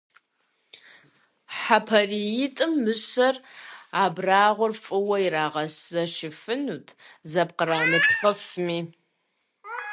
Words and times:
ХьэпариитӀым 1.59 2.71
мыщэ 2.83 3.29
абрагъуэр 4.03 4.73
фӀыуэ 4.83 5.17
ирагъэзэшыфынут, 5.25 6.87
зэпкърамытхъыфми. 7.31 8.79